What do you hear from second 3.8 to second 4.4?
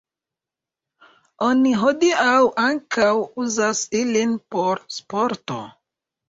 ilin